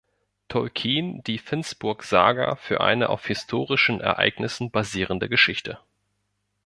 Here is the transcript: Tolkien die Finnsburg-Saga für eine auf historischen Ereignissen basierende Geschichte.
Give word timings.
Tolkien 0.47 1.21
die 1.27 1.37
Finnsburg-Saga 1.37 2.55
für 2.55 2.81
eine 2.81 3.09
auf 3.09 3.27
historischen 3.27 4.01
Ereignissen 4.01 4.71
basierende 4.71 5.29
Geschichte. 5.29 5.77